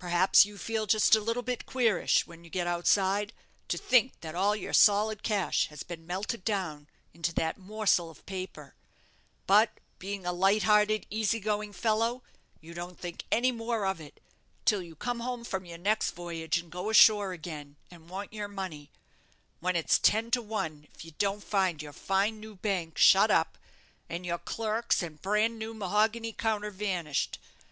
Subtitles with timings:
[0.00, 3.32] Perhaps you feel just a little bit queerish, when you get outside,
[3.68, 8.26] to think that all your solid cash has been melted down into that morsel of
[8.26, 8.74] paper;
[9.46, 9.70] but
[10.00, 12.24] being a light hearted, easy going fellow,
[12.60, 14.20] you don't think any more of it,
[14.64, 18.48] till you come home from your next voyage, and go ashore again, and want your
[18.48, 18.90] money;
[19.60, 23.56] when it's ten to one if you don't find your fine new bank shut up,
[24.10, 27.38] and your clerks and bran new mahogany counter vanished.